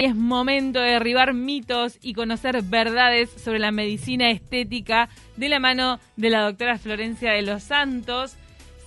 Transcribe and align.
es 0.00 0.16
momento 0.16 0.80
de 0.80 0.90
derribar 0.90 1.34
mitos 1.34 1.98
y 2.02 2.14
conocer 2.14 2.60
verdades 2.62 3.30
sobre 3.30 3.60
la 3.60 3.70
medicina 3.70 4.30
estética 4.30 5.08
de 5.36 5.48
la 5.48 5.60
mano 5.60 6.00
de 6.16 6.30
la 6.30 6.42
doctora 6.42 6.78
Florencia 6.78 7.30
de 7.30 7.42
los 7.42 7.62
Santos. 7.62 8.36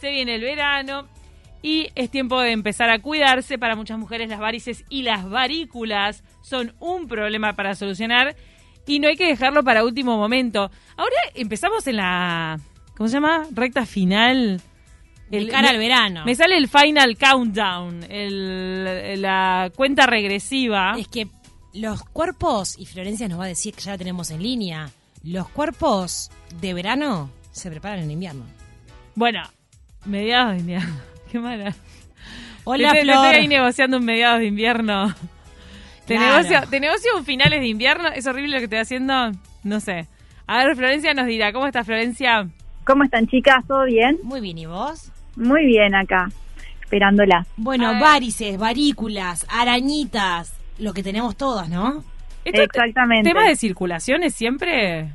Se 0.01 0.11
viene 0.11 0.35
el 0.35 0.41
verano 0.41 1.07
y 1.61 1.87
es 1.95 2.11
tiempo 2.11 2.41
de 2.41 2.51
empezar 2.51 2.89
a 2.89 2.99
cuidarse. 2.99 3.57
Para 3.57 3.77
muchas 3.77 3.97
mujeres 3.97 4.27
las 4.27 4.39
varices 4.39 4.83
y 4.89 5.03
las 5.03 5.29
varículas 5.29 6.23
son 6.41 6.73
un 6.79 7.07
problema 7.07 7.55
para 7.55 7.73
solucionar 7.75 8.35
y 8.85 8.99
no 8.99 9.07
hay 9.07 9.15
que 9.15 9.27
dejarlo 9.27 9.63
para 9.63 9.85
último 9.85 10.17
momento. 10.17 10.71
Ahora 10.97 11.15
empezamos 11.35 11.87
en 11.87 11.97
la, 11.97 12.59
¿cómo 12.97 13.07
se 13.07 13.13
llama? 13.13 13.47
Recta 13.51 13.85
final 13.85 14.61
el, 15.31 15.49
cara 15.49 15.69
al 15.69 15.77
verano. 15.77 16.23
Me 16.25 16.35
sale 16.35 16.57
el 16.57 16.67
final 16.67 17.17
countdown, 17.17 18.03
el, 18.09 19.21
la 19.21 19.71
cuenta 19.75 20.05
regresiva. 20.05 20.95
Es 20.97 21.07
que 21.07 21.27
los 21.73 22.03
cuerpos, 22.03 22.77
y 22.77 22.85
Florencia 22.85 23.27
nos 23.27 23.39
va 23.39 23.45
a 23.45 23.49
decir 23.49 23.73
que 23.73 23.81
ya 23.81 23.91
la 23.91 23.97
tenemos 23.97 24.31
en 24.31 24.41
línea, 24.41 24.89
los 25.23 25.49
cuerpos 25.49 26.31
de 26.61 26.73
verano 26.73 27.29
se 27.51 27.69
preparan 27.69 27.99
en 27.99 28.11
invierno. 28.11 28.45
Bueno, 29.15 29.41
mediados 30.05 30.53
de 30.53 30.59
invierno. 30.59 30.95
Qué 31.31 31.39
mala. 31.39 31.75
Hola, 32.63 32.91
te, 32.93 33.01
Flor. 33.01 33.15
estoy 33.15 33.35
ahí 33.41 33.47
negociando 33.47 33.97
un 33.97 34.05
mediados 34.05 34.39
de 34.39 34.45
invierno. 34.45 35.13
Te, 36.05 36.17
negocio, 36.17 36.61
te 36.69 36.79
negocio 36.79 37.17
un 37.17 37.25
finales 37.25 37.59
de 37.59 37.67
invierno. 37.67 38.07
¿Es 38.07 38.25
horrible 38.27 38.53
lo 38.53 38.57
que 38.59 38.63
estoy 38.63 38.79
haciendo? 38.79 39.31
No 39.65 39.81
sé. 39.81 40.07
A 40.45 40.63
ver, 40.63 40.73
Florencia 40.77 41.13
nos 41.13 41.25
dirá. 41.27 41.51
¿Cómo 41.51 41.67
está 41.67 41.83
Florencia? 41.83 42.47
¿Cómo 42.85 43.03
están 43.03 43.27
chicas? 43.27 43.67
¿Todo 43.67 43.83
bien? 43.83 44.17
Muy 44.23 44.39
bien, 44.39 44.57
¿y 44.57 44.65
vos? 44.67 45.11
Muy 45.37 45.65
bien 45.65 45.95
acá, 45.95 46.29
esperándola. 46.81 47.45
Bueno, 47.55 47.99
varices, 47.99 48.57
varículas, 48.57 49.45
arañitas, 49.49 50.53
lo 50.79 50.93
que 50.93 51.03
tenemos 51.03 51.37
todas, 51.37 51.69
¿no? 51.69 52.03
¿Esto 52.43 52.61
Exactamente. 52.63 53.29
¿Tema 53.29 53.47
de 53.47 53.55
circulaciones 53.55 54.33
siempre? 54.33 55.09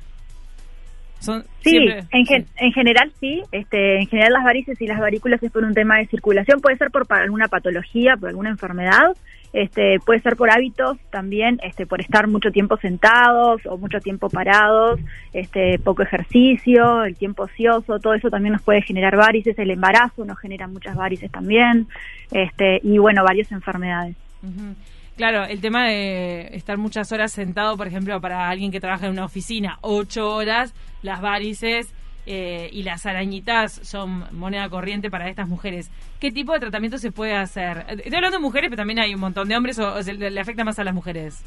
Son, 1.19 1.42
sí, 1.62 1.70
siempre, 1.70 2.05
en, 2.11 2.27
gen- 2.27 2.47
en 2.56 2.73
general 2.73 3.12
sí. 3.20 3.42
Este, 3.53 4.01
en 4.01 4.06
general 4.09 4.33
las 4.33 4.45
varices 4.45 4.81
y 4.81 4.87
las 4.87 4.98
varículas 5.01 5.42
es 5.42 5.51
por 5.53 5.64
un 5.64 5.73
tema 5.75 5.98
de 5.98 6.06
circulación. 6.06 6.61
Puede 6.61 6.77
ser 6.77 6.91
por 6.91 7.07
alguna 7.12 7.48
patología, 7.48 8.17
por 8.17 8.29
alguna 8.29 8.51
enfermedad. 8.51 9.17
Este, 9.53 9.98
puede 10.05 10.20
ser 10.20 10.36
por 10.36 10.50
hábitos 10.50 10.98
también, 11.11 11.58
este, 11.62 11.86
por 11.86 12.00
estar 12.00 12.27
mucho 12.27 12.50
tiempo 12.50 12.78
sentados 12.78 13.61
o 13.67 13.77
mucho 13.77 14.00
tiempo 14.00 14.31
parados, 14.31 14.98
este, 15.33 15.78
poco 15.78 16.03
ejercicio, 16.03 17.05
el 17.05 17.17
tiempo 17.17 17.45
ocioso, 17.45 17.98
todo 17.98 18.14
eso 18.14 18.30
también 18.30 18.55
nos 18.55 18.62
puede 18.62 18.83
generar 18.83 19.17
varices. 19.17 19.58
El 19.58 19.70
embarazo 19.70 20.25
nos 20.25 20.39
genera 20.39 20.67
muchas 20.69 20.97
varices 20.97 21.30
también, 21.30 21.86
este, 22.30 22.80
y 22.83 22.98
bueno, 22.98 23.23
varias 23.25 23.53
enfermedades. 23.53 24.17
Ujú. 24.42 24.75
Claro, 25.17 25.45
el 25.45 25.61
tema 25.61 25.89
de 25.89 26.48
estar 26.56 26.78
muchas 26.78 27.12
horas 27.12 27.33
sentado, 27.33 27.77
por 27.77 27.86
ejemplo, 27.86 28.19
para 28.20 28.48
alguien 28.48 28.73
que 28.73 28.80
trabaja 28.80 29.06
en 29.06 29.12
una 29.12 29.27
oficina, 29.27 29.78
ocho 29.83 30.34
horas, 30.34 30.75
las 31.03 31.20
varices 31.20 31.92
eh, 32.27 32.69
y 32.73 32.83
las 32.84 33.05
arañitas 33.06 33.73
son 33.83 34.25
moneda 34.33 34.69
corriente 34.69 35.11
para 35.11 35.28
estas 35.28 35.48
mujeres. 35.48 35.91
¿Qué 36.20 36.31
tipo 36.31 36.53
de 36.53 36.61
tratamiento 36.61 36.98
se 36.98 37.11
puede 37.12 37.34
hacer? 37.34 37.84
Estoy 37.89 38.14
hablando 38.17 38.37
de 38.39 38.42
mujeres, 38.42 38.69
pero 38.70 38.79
también 38.81 38.98
hay 39.01 39.14
un 39.14 39.20
montón 39.20 39.48
de 39.48 39.56
hombres 39.56 39.79
o, 39.79 39.95
o 39.95 40.03
se- 40.03 40.14
le 40.14 40.41
afecta 40.41 40.64
más 40.64 40.79
a 40.79 40.84
las 40.84 40.95
mujeres. 40.95 41.42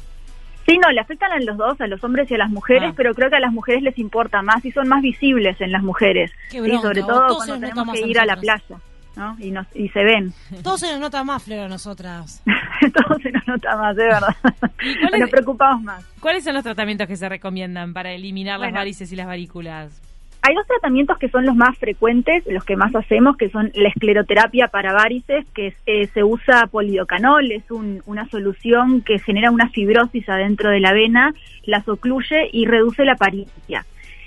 Sí, 0.66 0.76
no, 0.78 0.90
le 0.90 1.00
afectan 1.00 1.30
a 1.30 1.38
los 1.38 1.56
dos, 1.56 1.80
a 1.80 1.86
los 1.86 2.02
hombres 2.02 2.28
y 2.30 2.34
a 2.34 2.38
las 2.38 2.50
mujeres, 2.50 2.90
Ah. 2.90 2.94
pero 2.96 3.14
creo 3.14 3.30
que 3.30 3.36
a 3.36 3.40
las 3.40 3.52
mujeres 3.52 3.82
les 3.84 3.96
importa 3.98 4.42
más 4.42 4.64
y 4.64 4.72
son 4.72 4.88
más 4.88 5.00
visibles 5.00 5.60
en 5.60 5.70
las 5.70 5.82
mujeres. 5.82 6.32
Qué 6.50 6.60
bronca, 6.60 6.82
sobre 6.82 7.02
vos, 7.02 7.10
todo 7.12 7.36
cuando 7.36 7.60
tenemos 7.60 7.92
que 7.92 8.00
ir 8.08 8.18
a 8.18 8.26
la 8.26 8.36
playa, 8.36 8.64
¿no? 9.14 9.36
Y, 9.38 9.52
nos, 9.52 9.66
y 9.76 9.88
se 9.90 10.02
ven. 10.02 10.34
Todo 10.64 10.76
se 10.76 10.90
nos 10.90 10.98
nota 11.00 11.22
más, 11.22 11.44
Flor, 11.44 11.60
a 11.60 11.68
nosotras. 11.68 12.42
todo 12.92 13.16
se 13.20 13.30
nos 13.30 13.46
nota 13.46 13.76
más, 13.76 13.94
de 13.96 14.04
verdad. 14.04 14.36
¿Y 14.82 15.04
es- 15.14 15.20
Nos 15.20 15.30
preocupamos 15.30 15.82
más. 15.84 16.04
¿Cuáles 16.20 16.42
son 16.44 16.54
los 16.54 16.64
tratamientos 16.64 17.06
que 17.06 17.16
se 17.16 17.28
recomiendan 17.28 17.92
para 17.94 18.10
eliminar 18.12 18.58
las 18.58 18.72
varices 18.72 19.10
y 19.12 19.16
las 19.16 19.26
varículas? 19.28 20.02
Hay 20.48 20.54
dos 20.54 20.66
tratamientos 20.66 21.18
que 21.18 21.28
son 21.28 21.44
los 21.44 21.56
más 21.56 21.76
frecuentes, 21.78 22.44
los 22.46 22.64
que 22.64 22.76
más 22.76 22.94
hacemos, 22.94 23.36
que 23.36 23.48
son 23.50 23.72
la 23.74 23.88
escleroterapia 23.88 24.68
para 24.68 24.92
varices, 24.92 25.44
que 25.54 25.74
eh, 25.86 26.06
se 26.14 26.22
usa 26.22 26.68
polidocanol, 26.68 27.50
es 27.50 27.68
un- 27.70 28.00
una 28.06 28.28
solución 28.28 29.00
que 29.00 29.18
genera 29.18 29.50
una 29.50 29.68
fibrosis 29.70 30.28
adentro 30.28 30.70
de 30.70 30.78
la 30.78 30.92
vena, 30.92 31.34
las 31.64 31.88
ocluye 31.88 32.48
y 32.52 32.66
reduce 32.66 33.04
la 33.04 33.16
paricia. 33.16 33.84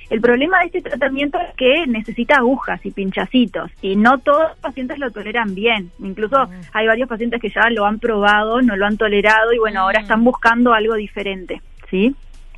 El 0.10 0.20
problema 0.22 0.60
de 0.60 0.66
este 0.66 0.82
tratamiento 0.82 1.38
es 1.40 1.56
que 1.56 1.86
necesita 1.88 2.38
agujas 2.38 2.84
y 2.86 2.92
pinchacitos 2.92 3.70
y 3.82 3.96
no 3.96 4.18
todos 4.18 4.50
los 4.50 4.58
pacientes 4.58 4.98
lo 5.00 5.12
toleran 5.12 5.54
bien. 5.56 5.92
Incluso 6.00 6.50
hay 6.74 6.88
varios 6.88 7.08
pacientes 7.08 7.40
que 7.40 7.50
ya 7.50 7.70
lo 7.70 7.86
han 7.86 8.00
probado, 8.00 8.62
no 8.62 8.76
lo 8.76 8.88
han 8.88 8.98
tolerado 8.98 9.54
y 9.54 9.60
bueno, 9.60 9.82
ahora 9.82 10.00
Mm. 10.00 10.04
están 10.04 10.24
buscando 10.24 10.74
algo 10.74 10.96
diferente, 10.96 11.62
¿sí? 11.92 12.14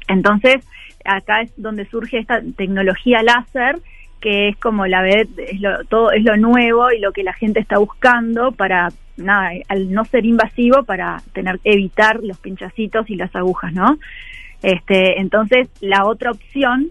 Entonces, 0.07 0.65
acá 1.05 1.41
es 1.41 1.51
donde 1.57 1.85
surge 1.85 2.19
esta 2.19 2.41
tecnología 2.55 3.23
láser 3.23 3.79
que 4.21 4.49
es 4.49 4.57
como 4.57 4.85
la 4.85 5.05
es 5.09 5.27
lo, 5.59 5.83
todo 5.85 6.11
es 6.11 6.23
lo 6.23 6.37
nuevo 6.37 6.91
y 6.91 6.99
lo 6.99 7.11
que 7.11 7.23
la 7.23 7.33
gente 7.33 7.59
está 7.59 7.79
buscando 7.79 8.51
para 8.51 8.89
nada 9.17 9.51
al 9.67 9.91
no 9.91 10.05
ser 10.05 10.25
invasivo 10.25 10.83
para 10.83 11.21
tener 11.33 11.59
evitar 11.63 12.23
los 12.23 12.37
pinchacitos 12.37 13.09
y 13.09 13.15
las 13.15 13.35
agujas 13.35 13.73
no 13.73 13.97
este 14.61 15.19
entonces 15.19 15.69
la 15.81 16.05
otra 16.05 16.31
opción 16.31 16.89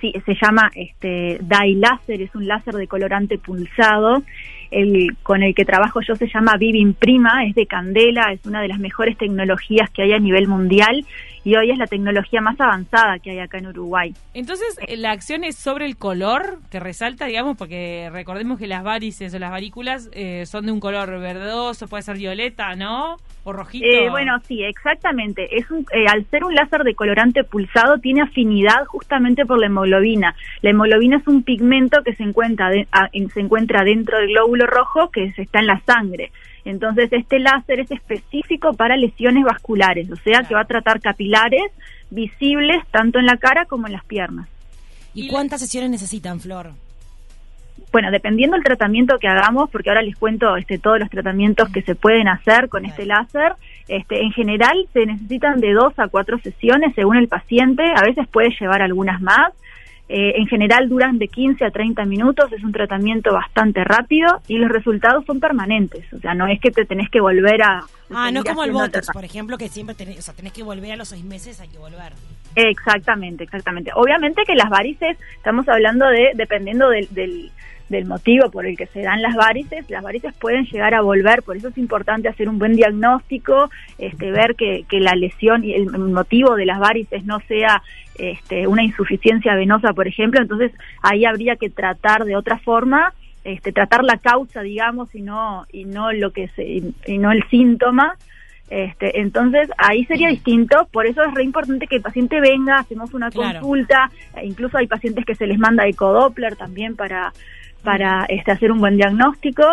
sí, 0.00 0.12
se 0.24 0.34
llama 0.40 0.70
este 0.74 1.40
dye 1.40 1.76
láser 1.76 2.20
es 2.20 2.34
un 2.34 2.46
láser 2.46 2.74
de 2.74 2.86
colorante 2.86 3.38
pulsado 3.38 4.22
el 4.70 5.16
con 5.22 5.42
el 5.42 5.54
que 5.54 5.64
trabajo 5.64 6.00
yo 6.06 6.14
se 6.14 6.28
llama 6.28 6.56
Vivim 6.58 6.92
Prima 6.92 7.44
es 7.46 7.54
de 7.54 7.66
candela 7.66 8.32
es 8.32 8.44
una 8.44 8.60
de 8.60 8.68
las 8.68 8.78
mejores 8.78 9.16
tecnologías 9.16 9.90
que 9.90 10.02
hay 10.02 10.12
a 10.12 10.18
nivel 10.18 10.46
mundial 10.46 11.06
y 11.44 11.56
hoy 11.56 11.70
es 11.70 11.78
la 11.78 11.86
tecnología 11.86 12.40
más 12.40 12.60
avanzada 12.60 13.18
que 13.18 13.30
hay 13.30 13.38
acá 13.38 13.58
en 13.58 13.66
Uruguay 13.68 14.14
Entonces, 14.34 14.78
eh, 14.86 14.96
la 14.96 15.10
acción 15.12 15.42
es 15.44 15.56
sobre 15.56 15.86
el 15.86 15.96
color 15.96 16.58
que 16.70 16.80
resalta, 16.80 17.26
digamos, 17.26 17.56
porque 17.56 18.10
recordemos 18.12 18.58
que 18.58 18.66
las 18.66 18.82
varices 18.84 19.32
o 19.34 19.38
las 19.38 19.50
varículas 19.50 20.10
eh, 20.12 20.44
son 20.46 20.66
de 20.66 20.72
un 20.72 20.80
color 20.80 21.08
verdoso, 21.20 21.88
puede 21.88 22.02
ser 22.02 22.16
violeta, 22.18 22.74
¿no? 22.76 23.16
O 23.44 23.52
rojito. 23.54 23.86
Eh, 23.86 24.10
bueno, 24.10 24.38
sí, 24.46 24.62
exactamente. 24.62 25.56
Es 25.56 25.70
un, 25.70 25.86
eh, 25.94 26.04
al 26.12 26.26
ser 26.26 26.44
un 26.44 26.54
láser 26.54 26.82
de 26.84 26.94
colorante 26.94 27.42
pulsado, 27.42 27.96
tiene 27.98 28.20
afinidad 28.20 28.84
justamente 28.86 29.46
por 29.46 29.58
la 29.58 29.66
hemoglobina. 29.66 30.34
La 30.60 30.70
hemoglobina 30.70 31.16
es 31.16 31.26
un 31.26 31.42
pigmento 31.42 32.02
que 32.04 32.14
se 32.14 32.22
encuentra, 32.22 32.68
de- 32.68 32.86
a- 32.92 33.08
en- 33.12 33.30
se 33.30 33.40
encuentra 33.40 33.82
dentro 33.82 34.18
del 34.18 34.28
glóbulo 34.28 34.66
rojo 34.66 35.10
que 35.10 35.32
se- 35.32 35.42
está 35.42 35.60
en 35.60 35.68
la 35.68 35.80
sangre. 35.86 36.32
Entonces, 36.64 37.12
este 37.12 37.38
láser 37.38 37.80
es 37.80 37.90
específico 37.90 38.74
para 38.74 38.96
lesiones 38.96 39.44
vasculares, 39.44 40.10
o 40.10 40.16
sea, 40.16 40.42
que 40.42 40.54
va 40.54 40.62
a 40.62 40.66
tratar 40.66 41.00
capilares 41.00 41.62
visibles 42.10 42.84
tanto 42.90 43.18
en 43.18 43.26
la 43.26 43.36
cara 43.36 43.64
como 43.66 43.86
en 43.86 43.92
las 43.94 44.04
piernas. 44.04 44.48
¿Y 45.14 45.28
cuántas 45.28 45.60
sesiones 45.60 45.90
necesitan, 45.90 46.40
Flor? 46.40 46.72
Bueno, 47.92 48.10
dependiendo 48.12 48.54
del 48.54 48.64
tratamiento 48.64 49.18
que 49.18 49.26
hagamos, 49.26 49.68
porque 49.70 49.90
ahora 49.90 50.02
les 50.02 50.16
cuento 50.16 50.56
este, 50.56 50.78
todos 50.78 51.00
los 51.00 51.10
tratamientos 51.10 51.68
que 51.70 51.82
se 51.82 51.96
pueden 51.96 52.28
hacer 52.28 52.68
con 52.68 52.84
este 52.84 53.04
láser, 53.04 53.54
este, 53.88 54.22
en 54.22 54.30
general 54.30 54.86
se 54.92 55.06
necesitan 55.06 55.60
de 55.60 55.72
dos 55.72 55.98
a 55.98 56.06
cuatro 56.06 56.38
sesiones 56.38 56.94
según 56.94 57.16
el 57.16 57.26
paciente, 57.26 57.82
a 57.82 58.02
veces 58.02 58.28
puede 58.28 58.50
llevar 58.60 58.82
algunas 58.82 59.20
más. 59.20 59.52
Eh, 60.12 60.40
en 60.40 60.48
general 60.48 60.88
duran 60.88 61.18
de 61.18 61.28
15 61.28 61.64
a 61.64 61.70
30 61.70 62.04
minutos, 62.04 62.50
es 62.50 62.64
un 62.64 62.72
tratamiento 62.72 63.32
bastante 63.32 63.84
rápido 63.84 64.40
y 64.48 64.58
los 64.58 64.68
resultados 64.68 65.24
son 65.24 65.38
permanentes, 65.38 66.12
o 66.12 66.18
sea, 66.18 66.34
no 66.34 66.48
es 66.48 66.58
que 66.60 66.72
te 66.72 66.84
tenés 66.84 67.08
que 67.10 67.20
volver 67.20 67.62
a... 67.62 67.84
Ah, 68.12 68.32
no 68.32 68.42
como 68.42 68.64
el 68.64 68.72
Botox, 68.72 69.06
por 69.12 69.24
ejemplo, 69.24 69.56
que 69.56 69.68
siempre 69.68 69.94
tenés, 69.94 70.18
o 70.18 70.22
sea, 70.22 70.34
tenés 70.34 70.52
que 70.52 70.64
volver 70.64 70.90
a 70.90 70.96
los 70.96 71.06
seis 71.06 71.24
meses, 71.24 71.60
hay 71.60 71.68
que 71.68 71.78
volver. 71.78 72.12
Exactamente, 72.56 73.44
exactamente. 73.44 73.92
Obviamente 73.94 74.42
que 74.44 74.56
las 74.56 74.68
varices, 74.68 75.16
estamos 75.36 75.68
hablando 75.68 76.08
de, 76.08 76.32
dependiendo 76.34 76.88
del, 76.90 77.06
del, 77.12 77.52
del 77.90 78.06
motivo 78.06 78.50
por 78.50 78.64
el 78.66 78.76
que 78.76 78.86
se 78.86 79.02
dan 79.02 79.20
las 79.20 79.34
varices, 79.34 79.90
las 79.90 80.02
varices 80.02 80.32
pueden 80.34 80.64
llegar 80.64 80.94
a 80.94 81.02
volver, 81.02 81.42
por 81.42 81.56
eso 81.56 81.68
es 81.68 81.76
importante 81.76 82.28
hacer 82.28 82.48
un 82.48 82.58
buen 82.58 82.72
diagnóstico, 82.74 83.68
este, 83.98 84.30
ver 84.30 84.54
que, 84.54 84.84
que 84.88 85.00
la 85.00 85.14
lesión 85.14 85.64
y 85.64 85.74
el 85.74 85.90
motivo 85.90 86.54
de 86.54 86.66
las 86.66 86.78
varices 86.78 87.24
no 87.26 87.40
sea 87.40 87.82
este, 88.14 88.66
una 88.66 88.82
insuficiencia 88.84 89.54
venosa, 89.56 89.92
por 89.92 90.06
ejemplo, 90.06 90.40
entonces 90.40 90.72
ahí 91.02 91.24
habría 91.24 91.56
que 91.56 91.68
tratar 91.68 92.24
de 92.24 92.36
otra 92.36 92.58
forma, 92.58 93.12
este, 93.44 93.72
tratar 93.72 94.04
la 94.04 94.18
causa, 94.18 94.62
digamos, 94.62 95.14
y 95.14 95.22
no, 95.22 95.66
y 95.72 95.84
no 95.84 96.12
lo 96.12 96.30
que 96.30 96.48
se, 96.54 96.62
y, 96.64 96.94
y 97.06 97.18
no 97.18 97.32
el 97.32 97.42
síntoma, 97.50 98.14
este, 98.68 99.18
entonces 99.20 99.68
ahí 99.78 100.04
sería 100.04 100.28
distinto, 100.28 100.86
por 100.92 101.06
eso 101.06 101.24
es 101.24 101.34
re 101.34 101.42
importante 101.42 101.88
que 101.88 101.96
el 101.96 102.02
paciente 102.02 102.40
venga, 102.40 102.78
hacemos 102.78 103.12
una 103.14 103.30
Claro. 103.30 103.58
consulta, 103.58 104.12
e 104.36 104.46
incluso 104.46 104.78
hay 104.78 104.86
pacientes 104.86 105.24
que 105.24 105.34
se 105.34 105.48
les 105.48 105.58
manda 105.58 105.88
ecodoppler 105.88 106.54
también 106.54 106.94
para, 106.94 107.32
para 107.80 108.24
este, 108.28 108.52
hacer 108.52 108.70
un 108.72 108.78
buen 108.78 108.96
diagnóstico, 108.96 109.64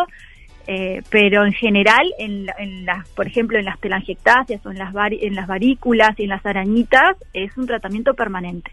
eh, 0.67 1.01
pero 1.09 1.45
en 1.45 1.53
general, 1.53 2.05
en, 2.19 2.47
en 2.57 2.85
las, 2.85 3.07
por 3.09 3.25
ejemplo, 3.27 3.57
en 3.57 3.65
las 3.65 3.79
telangiectasias 3.79 4.65
o 4.65 4.71
en 4.71 4.77
las, 4.77 4.93
vari- 4.93 5.19
en 5.21 5.33
las 5.35 5.47
varículas 5.47 6.11
y 6.19 6.23
en 6.23 6.29
las 6.29 6.45
arañitas, 6.45 7.15
es 7.33 7.55
un 7.57 7.67
tratamiento 7.67 8.13
permanente. 8.13 8.71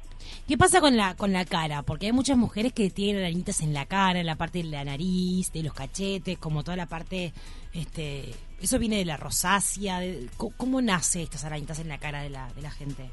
¿Qué 0.48 0.56
pasa 0.58 0.80
con 0.80 0.96
la 0.96 1.14
con 1.14 1.32
la 1.32 1.44
cara? 1.44 1.82
Porque 1.82 2.06
hay 2.06 2.12
muchas 2.12 2.36
mujeres 2.36 2.72
que 2.72 2.90
tienen 2.90 3.22
arañitas 3.22 3.60
en 3.60 3.74
la 3.74 3.86
cara, 3.86 4.20
en 4.20 4.26
la 4.26 4.36
parte 4.36 4.62
de 4.62 4.70
la 4.70 4.84
nariz, 4.84 5.52
de 5.52 5.62
los 5.62 5.74
cachetes, 5.74 6.38
como 6.38 6.64
toda 6.64 6.76
la 6.76 6.86
parte 6.86 7.32
este 7.74 8.24
¿Eso 8.60 8.78
viene 8.78 8.96
de 8.96 9.04
la 9.04 9.18
rosácea? 9.18 10.00
De, 10.00 10.26
¿cómo, 10.36 10.80
nace 10.80 11.22
estas 11.22 11.44
arañitas 11.44 11.78
en 11.80 11.88
la 11.88 11.98
cara 11.98 12.22
de 12.22 12.30
la, 12.30 12.50
de 12.54 12.62
la 12.62 12.70
gente? 12.70 13.10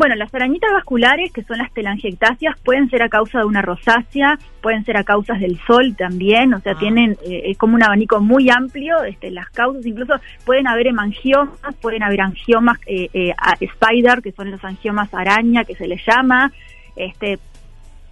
Bueno, 0.00 0.14
las 0.14 0.34
arañitas 0.34 0.72
vasculares, 0.72 1.30
que 1.30 1.42
son 1.42 1.58
las 1.58 1.70
telangiectasias, 1.74 2.58
pueden 2.64 2.88
ser 2.88 3.02
a 3.02 3.10
causa 3.10 3.40
de 3.40 3.44
una 3.44 3.60
rosácea, 3.60 4.38
pueden 4.62 4.82
ser 4.86 4.96
a 4.96 5.04
causa 5.04 5.34
del 5.34 5.60
sol 5.66 5.94
también, 5.94 6.54
o 6.54 6.60
sea, 6.60 6.72
ah. 6.72 6.78
tienen 6.78 7.18
eh, 7.22 7.54
como 7.56 7.74
un 7.74 7.82
abanico 7.82 8.18
muy 8.18 8.48
amplio, 8.48 9.04
este, 9.04 9.30
las 9.30 9.50
causas, 9.50 9.84
incluso 9.84 10.14
pueden 10.46 10.66
haber 10.66 10.86
hemangiomas, 10.86 11.76
pueden 11.82 12.02
haber 12.02 12.22
angiomas 12.22 12.78
eh, 12.86 13.10
eh, 13.12 13.34
spider, 13.60 14.22
que 14.22 14.32
son 14.32 14.50
los 14.50 14.64
angiomas 14.64 15.12
araña, 15.12 15.64
que 15.66 15.74
se 15.74 15.86
les 15.86 16.00
llama, 16.06 16.50
este, 16.96 17.38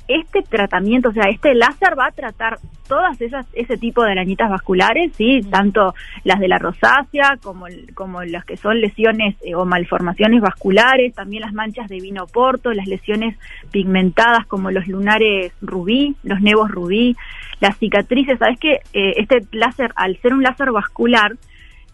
este 0.08 0.42
tratamiento, 0.42 1.10
o 1.10 1.12
sea, 1.12 1.28
este 1.30 1.54
láser 1.54 1.98
va 1.98 2.06
a 2.06 2.12
tratar 2.12 2.58
todas 2.88 3.20
esas 3.20 3.46
ese 3.52 3.76
tipo 3.76 4.02
de 4.02 4.12
arañitas 4.12 4.50
vasculares, 4.50 5.12
sí, 5.14 5.40
tanto 5.50 5.94
las 6.24 6.40
de 6.40 6.48
la 6.48 6.58
rosácea 6.58 7.38
como 7.42 7.66
como 7.94 8.22
las 8.22 8.44
que 8.46 8.56
son 8.56 8.80
lesiones 8.80 9.36
eh, 9.42 9.54
o 9.54 9.66
malformaciones 9.66 10.40
vasculares, 10.40 11.14
también 11.14 11.42
las 11.42 11.52
manchas 11.52 11.88
de 11.88 12.00
vino 12.00 12.26
porto, 12.26 12.72
las 12.72 12.86
lesiones 12.86 13.36
pigmentadas 13.70 14.46
como 14.46 14.70
los 14.70 14.88
lunares 14.88 15.52
rubí, 15.60 16.16
los 16.22 16.40
nevos 16.40 16.70
rubí, 16.70 17.14
las 17.60 17.76
cicatrices, 17.76 18.38
sabes 18.38 18.58
que 18.58 18.80
eh, 18.94 19.14
este 19.18 19.46
láser 19.52 19.92
al 19.94 20.16
ser 20.22 20.32
un 20.32 20.42
láser 20.42 20.72
vascular 20.72 21.36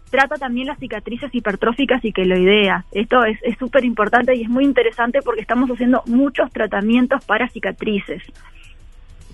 trata 0.09 0.35
también 0.35 0.67
las 0.67 0.79
cicatrices 0.79 1.33
hipertróficas 1.33 2.03
y 2.05 2.11
queloideas. 2.11 2.85
Esto 2.91 3.23
es 3.25 3.39
súper 3.57 3.85
importante 3.85 4.35
y 4.35 4.43
es 4.43 4.49
muy 4.49 4.63
interesante 4.63 5.19
porque 5.23 5.41
estamos 5.41 5.69
haciendo 5.69 6.03
muchos 6.05 6.51
tratamientos 6.51 7.25
para 7.25 7.49
cicatrices. 7.49 8.23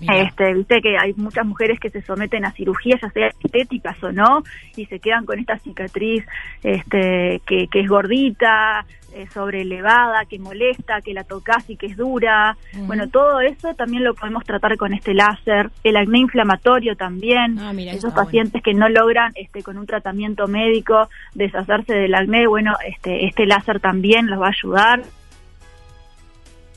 Este, 0.08 0.54
viste 0.54 0.80
que 0.80 0.96
hay 0.98 1.14
muchas 1.14 1.46
mujeres 1.46 1.78
que 1.78 1.90
se 1.90 2.02
someten 2.02 2.44
a 2.44 2.52
cirugías, 2.52 3.00
ya 3.00 3.10
sea 3.10 3.28
estéticas 3.28 4.02
o 4.02 4.12
no, 4.12 4.42
y 4.76 4.86
se 4.86 4.98
quedan 4.98 5.24
con 5.24 5.38
esta 5.38 5.58
cicatriz 5.58 6.24
este, 6.62 7.40
que, 7.46 7.68
que 7.68 7.80
es 7.80 7.88
gordita, 7.88 8.84
eh, 9.14 9.26
sobrelevada, 9.26 10.24
que 10.24 10.38
molesta, 10.38 11.02
que 11.02 11.12
la 11.12 11.24
tocas 11.24 11.68
y 11.68 11.76
que 11.76 11.84
es 11.84 11.98
dura. 11.98 12.56
Bueno, 12.86 13.08
todo 13.10 13.40
eso 13.40 13.74
también 13.74 14.04
lo 14.04 14.14
podemos 14.14 14.42
tratar 14.44 14.78
con 14.78 14.94
este 14.94 15.12
láser. 15.12 15.70
El 15.84 15.98
acné 15.98 16.20
inflamatorio 16.20 16.96
también. 16.96 17.58
Ah, 17.58 17.72
Esos 17.76 18.14
pacientes 18.14 18.62
que 18.62 18.72
no 18.72 18.88
logran 18.88 19.32
este, 19.34 19.62
con 19.62 19.76
un 19.76 19.86
tratamiento 19.86 20.48
médico 20.48 21.10
deshacerse 21.34 21.94
del 21.94 22.14
acné, 22.14 22.46
bueno, 22.46 22.72
este, 22.86 23.26
este 23.26 23.44
láser 23.44 23.80
también 23.80 24.28
los 24.28 24.40
va 24.40 24.46
a 24.46 24.50
ayudar 24.50 25.02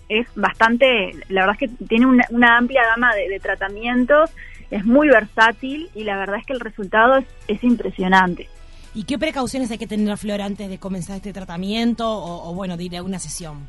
es 0.10 0.28
bastante, 0.36 1.12
la 1.30 1.46
verdad 1.46 1.58
es 1.60 1.70
que 1.70 1.86
tiene 1.86 2.06
una, 2.06 2.58
amplia 2.58 2.82
gama 2.96 3.14
de, 3.16 3.40
tratamientos, 3.40 4.30
es 4.72 4.86
muy 4.86 5.08
versátil 5.08 5.90
y 5.94 6.04
la 6.04 6.18
verdad 6.18 6.38
es 6.40 6.46
que 6.46 6.54
el 6.54 6.60
resultado 6.60 7.24
es, 7.48 7.64
impresionante. 7.64 8.50
¿Y 8.94 9.04
qué 9.04 9.18
precauciones 9.18 9.72
hay 9.72 9.78
que 9.78 9.88
tener, 9.88 10.18
Flor, 10.18 10.42
antes 10.42 10.70
de 10.70 10.78
comenzar 10.78 11.18
este 11.18 11.34
tratamiento 11.34 12.10
o, 12.10 12.50
o 12.50 12.54
bueno, 12.54 12.78
de 12.78 12.86
ir 12.86 12.98
a 12.98 13.04
una 13.04 13.20
sesión? 13.20 13.66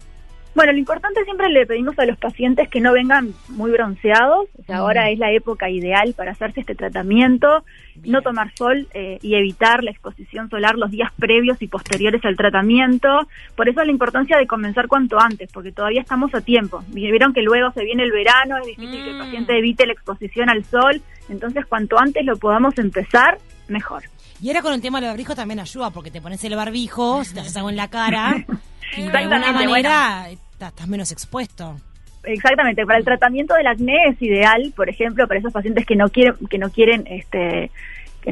Bueno, 0.57 0.73
lo 0.73 0.79
importante 0.79 1.23
siempre 1.25 1.51
le 1.51 1.67
pedimos 1.67 1.99
a 1.99 2.07
los 2.07 2.17
pacientes 2.17 2.71
que 2.71 2.81
no 2.81 2.95
vengan 2.95 3.35
muy 3.51 3.71
bronceados. 3.71 4.49
O 4.59 4.65
sea, 4.65 4.79
ahora 4.79 5.11
es 5.11 5.19
la 5.19 5.31
época 5.31 5.69
ideal 5.69 6.15
para 6.17 6.31
hacerse 6.33 6.61
este 6.61 6.75
tratamiento, 6.75 7.63
no 8.07 8.23
tomar 8.23 8.51
sol 8.55 8.89
eh, 8.95 9.19
y 9.21 9.35
evitar 9.35 9.85
la 9.85 9.91
exposición 9.91 10.49
solar 10.49 10.77
los 10.77 10.91
días 10.91 11.13
previos 11.19 11.61
y 11.61 11.69
posteriores 11.69 12.25
al 12.25 12.39
tratamiento. 12.39 13.29
Por 13.55 13.69
eso 13.69 13.85
la 13.85 13.91
importancia 13.91 14.39
de 14.39 14.47
comenzar 14.47 14.89
cuanto 14.89 15.21
antes, 15.21 15.51
porque 15.53 15.73
todavía 15.73 16.01
estamos 16.01 16.35
a 16.35 16.41
tiempo. 16.41 16.83
Vieron 16.89 17.35
que 17.35 17.43
luego 17.43 17.71
se 17.73 17.85
viene 17.85 18.05
el 18.05 18.13
verano, 18.13 18.57
es 18.57 18.67
difícil 18.67 19.05
que 19.05 19.11
el 19.11 19.17
mm. 19.17 19.19
paciente 19.19 19.59
evite 19.59 19.85
la 19.85 19.93
exposición 19.93 20.49
al 20.49 20.65
sol. 20.65 21.03
Entonces, 21.29 21.67
cuanto 21.67 21.99
antes 21.99 22.25
lo 22.25 22.39
podamos 22.39 22.79
empezar, 22.79 23.37
mejor. 23.69 24.05
Y 24.41 24.49
ahora 24.49 24.63
con 24.63 24.73
el 24.73 24.81
tema 24.81 25.03
del 25.03 25.11
barbijo 25.11 25.35
también 25.35 25.61
ayuda, 25.61 25.91
porque 25.91 26.11
te 26.11 26.23
pones 26.23 26.43
el 26.45 26.57
barbijo, 26.57 27.21
te 27.35 27.41
haces 27.41 27.57
algo 27.59 27.69
en 27.69 27.77
la 27.77 27.89
cara, 27.89 28.35
y 28.97 29.03
de 29.03 29.19
alguna 29.19 29.53
manera 29.53 30.29
estás 30.61 30.89
menos 30.89 31.13
expuesto. 31.13 31.77
Exactamente, 32.25 32.85
para 32.85 32.99
el 32.99 33.05
tratamiento 33.05 33.55
del 33.55 33.69
acné 33.69 34.09
es 34.09 34.21
ideal, 34.21 34.73
por 34.75 34.89
ejemplo, 34.89 35.29
para 35.29 35.39
esos 35.39 35.53
pacientes 35.53 35.87
que 35.87 35.95
no 35.95 36.09
quieren, 36.09 36.35
que 36.51 36.59
no 36.59 36.71
quieren, 36.71 37.07
este, 37.07 37.71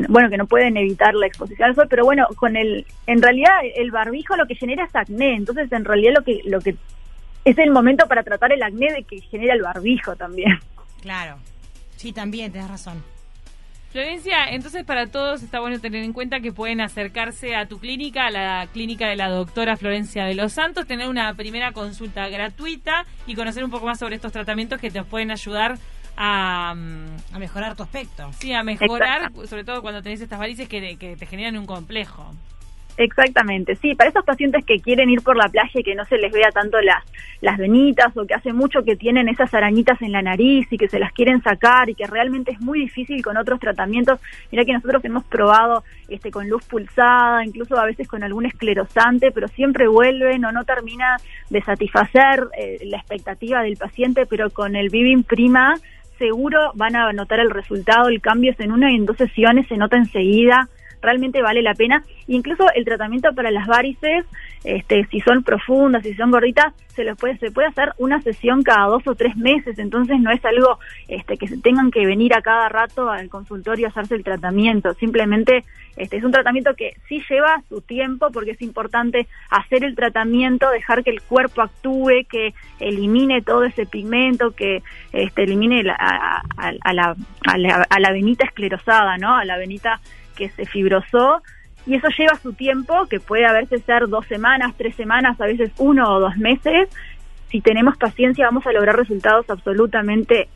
bueno, 0.09 0.29
que 0.29 0.37
no 0.37 0.47
pueden 0.47 0.77
evitar 0.77 1.15
la 1.15 1.27
exposición 1.27 1.69
al 1.69 1.77
sol, 1.77 1.87
pero 1.89 2.05
bueno, 2.05 2.27
con 2.37 2.57
el, 2.57 2.87
en 3.07 3.23
realidad 3.23 3.53
el 3.77 3.93
barbijo 3.93 4.37
lo 4.37 4.47
que 4.47 4.57
genera 4.57 4.85
es 4.85 4.97
acné, 4.97 5.37
entonces 5.37 5.71
en 5.71 5.85
realidad 5.85 6.15
lo 6.17 6.23
que, 6.23 6.41
lo 6.45 6.61
que 6.61 6.75
es 7.45 7.59
el 7.59 7.71
momento 7.71 8.07
para 8.09 8.25
tratar 8.25 8.53
el 8.53 8.63
acné 8.63 8.93
de 8.93 9.05
que 9.05 9.21
genera 9.21 9.55
el 9.55 9.63
barbijo 9.63 10.17
también. 10.17 10.59
Claro, 11.03 11.37
sí, 11.97 12.13
también, 12.13 12.51
tienes 12.51 12.71
razón. 12.71 13.14
Florencia, 13.95 14.47
entonces 14.51 14.83
para 14.83 15.07
todos 15.07 15.45
está 15.45 15.61
bueno 15.61 15.79
tener 15.79 16.03
en 16.03 16.13
cuenta 16.13 16.41
que 16.41 16.51
pueden 16.51 16.81
acercarse 16.81 17.55
a 17.55 17.67
tu 17.67 17.79
clínica, 17.79 18.27
a 18.27 18.31
la 18.33 18.67
clínica 18.73 19.07
de 19.09 19.15
la 19.15 19.29
doctora 19.29 19.77
Florencia 19.77 20.25
de 20.25 20.35
los 20.35 20.53
Santos, 20.53 20.89
tener 20.89 21.09
una 21.09 21.33
primera 21.35 21.71
consulta 21.71 22.29
gratuita 22.29 23.07
y 23.29 23.37
conocer 23.37 23.63
un 23.63 23.71
poco 23.71 23.87
más 23.87 24.01
sobre 24.01 24.17
estos 24.17 24.33
tratamientos 24.33 24.81
que 24.81 24.91
te 24.91 25.05
pueden 25.05 25.31
ayudar 25.31 25.79
a, 26.17 26.71
a 26.73 27.39
mejorar 27.39 27.77
tu 27.77 27.85
aspecto. 27.85 28.33
Sí, 28.41 28.53
a 28.53 28.65
mejorar, 28.65 29.31
sobre 29.49 29.63
todo 29.63 29.81
cuando 29.81 30.03
tenés 30.03 30.21
estas 30.21 30.41
varices 30.41 30.69
que, 30.69 30.97
que 30.99 31.15
te 31.15 31.27
generan 31.27 31.57
un 31.57 31.67
complejo. 31.67 32.35
Exactamente, 32.97 33.75
sí, 33.77 33.97
para 33.97 34.11
esos 34.11 34.25
pacientes 34.25 34.65
que 34.65 34.79
quieren 34.79 35.11
ir 35.11 35.21
por 35.21 35.37
la 35.37 35.49
playa 35.49 35.69
y 35.75 35.83
que 35.83 35.97
no 35.97 36.05
se 36.05 36.17
les 36.17 36.33
vea 36.33 36.51
tanto 36.53 36.81
las, 36.81 37.03
las 37.41 37.59
venitas 37.59 38.17
o 38.17 38.25
que 38.25 38.35
hace 38.35 38.53
mucho 38.53 38.85
que 38.85 38.95
tienen 38.95 39.29
esas 39.29 39.53
arañitas 39.53 40.01
en 40.01 40.13
la 40.13 40.23
nariz 40.23 40.69
y 40.71 40.79
que 40.79 40.89
se 40.89 41.01
las 41.01 41.13
quieren 41.13 41.43
sacar 41.43 41.91
y 41.91 41.97
que 41.97 42.07
realmente 42.07 42.53
es 42.53 42.61
muy 42.61 42.79
difícil 42.79 43.21
con 43.23 43.37
otros 43.37 43.59
tratamientos. 43.59 44.21
Mira 44.53 44.65
que 44.65 44.73
nosotros 44.73 45.05
hemos 45.05 45.25
probado 45.25 45.83
este 46.09 46.31
con 46.31 46.49
luz 46.49 46.65
pulsada, 46.67 47.45
incluso 47.45 47.77
a 47.77 47.85
veces 47.85 48.07
con 48.07 48.23
algún 48.23 48.47
esclerosante, 48.47 49.33
pero 49.33 49.49
siempre 49.49 49.89
vuelven 49.89 50.45
o 50.45 50.53
no 50.53 50.65
termina 50.65 51.17
de 51.51 51.63
satisfacer 51.63 52.47
eh, 52.57 52.79
la 52.85 52.99
expectativa 52.99 53.63
del 53.63 53.77
paciente, 53.77 54.25
pero 54.25 54.51
con 54.51 54.77
el 54.77 54.91
Vivim 54.91 55.25
Prima 55.25 55.75
seguro 56.19 56.71
van 56.77 56.95
a 56.95 57.13
notar 57.13 57.41
el 57.41 57.51
resultado, 57.51 58.09
el 58.09 58.21
cambio 58.21 58.53
es 58.53 58.61
en 58.61 58.71
una 58.71 58.93
y 58.93 58.95
en 58.95 59.05
dos 59.05 59.17
sesiones, 59.17 59.67
se 59.67 59.77
nota 59.77 59.97
enseguida 59.97 60.69
realmente 61.05 61.43
vale 61.43 61.63
la 61.63 61.75
pena. 61.75 62.05
Incluso 62.27 62.67
el 62.75 62.85
tratamiento 62.85 63.33
para 63.35 63.51
las 63.51 63.67
varices, 63.67 64.25
este, 64.65 65.05
si 65.11 65.21
son 65.21 65.43
profundas, 65.43 66.03
si 66.03 66.15
son 66.15 66.31
gorditas, 66.31 66.73
se 66.95 67.05
los 67.05 67.19
puede, 67.19 67.37
se 67.39 67.51
puede 67.51 67.69
hacer 67.69 67.93
una 67.99 68.21
sesión 68.23 68.63
cada 68.63 68.87
dos 68.87 69.07
o 69.07 69.15
tres 69.15 69.37
meses, 69.37 69.79
entonces 69.79 70.21
no 70.21 70.31
es 70.31 70.45
algo 70.45 70.79
este, 71.09 71.37
que 71.37 71.49
se 71.49 71.59
tengan 71.59 71.91
que 71.91 72.07
venir 72.07 72.35
a 72.35 72.41
cada 72.41 72.69
rato 72.69 73.11
al 73.11 73.29
consultorio 73.29 73.87
a 73.87 73.91
hacerse 73.91 74.15
el 74.15 74.25
tratamiento, 74.25 74.95
simplemente 74.95 75.65
este, 75.97 76.17
es 76.17 76.25
un 76.25 76.33
tratamiento 76.33 76.75
que 76.75 76.95
sí 77.09 77.23
lleva 77.29 77.63
su 77.69 77.81
tiempo 77.81 78.31
porque 78.33 78.53
es 78.53 78.63
importante 78.63 79.27
hacer 79.51 79.85
el 79.85 79.95
tratamiento, 79.95 80.71
dejar 80.71 81.05
que 81.05 81.11
el 81.11 81.23
cuerpo 81.23 81.63
actúe, 81.63 82.27
que 82.29 82.55
elimine 82.81 83.43
todo 83.43 83.65
ese 83.65 83.87
pigmento, 83.87 84.53
que 84.53 84.83
este, 85.13 85.45
elimine 85.45 85.81
a, 85.99 86.73
la, 86.93 87.17
a, 87.43 87.59
la, 87.59 87.87
a 87.89 88.01
la 88.01 88.13
venita 88.13 88.45
esclerosada, 88.45 89.19
¿no? 89.19 89.37
A 89.37 89.45
la 89.45 89.57
venita 89.57 90.01
que 90.37 90.51
se 90.51 90.67
fibrosó 90.67 91.43
y 91.87 91.95
eso 91.95 92.09
lleva 92.17 92.37
su 92.37 92.53
tiempo, 92.53 93.07
que 93.07 93.21
puede 93.21 93.47
a 93.47 93.53
veces 93.53 93.83
ser 93.85 94.09
dos 94.09 94.27
semanas, 94.27 94.75
tres 94.77 94.95
semanas, 94.95 95.41
a 95.41 95.47
veces 95.47 95.71
uno 95.79 96.05
o 96.15 96.21
dos 96.21 96.37
meses. 96.37 96.89
Si 97.51 97.61
tenemos 97.61 97.97
paciencia 97.97 98.47
vamos 98.47 98.67
a 98.67 98.73
lograr 98.73 98.97
resultados 98.97 99.49
absolutamente 99.49 100.49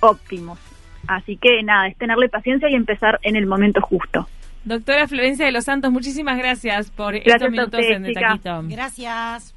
óptimos. 0.00 0.58
Así 1.06 1.36
que 1.36 1.62
nada, 1.62 1.88
es 1.88 1.96
tenerle 1.96 2.28
paciencia 2.28 2.70
y 2.70 2.74
empezar 2.74 3.18
en 3.22 3.36
el 3.36 3.46
momento 3.46 3.80
justo. 3.80 4.28
Doctora 4.64 5.08
Florencia 5.08 5.44
de 5.44 5.52
los 5.52 5.64
Santos, 5.64 5.90
muchísimas 5.90 6.38
gracias 6.38 6.90
por 6.90 7.16
estos 7.16 7.50
minutos 7.50 7.80
en 7.80 8.12
Taquito. 8.12 8.62
Gracias. 8.64 9.54